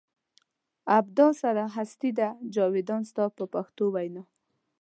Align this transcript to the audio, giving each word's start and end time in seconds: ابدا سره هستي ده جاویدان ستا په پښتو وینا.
ابدا 0.97 1.27
سره 1.41 1.63
هستي 1.75 2.09
ده 2.19 2.27
جاویدان 2.53 3.01
ستا 3.09 3.23
په 3.37 3.43
پښتو 3.53 3.83
وینا. 3.93 4.23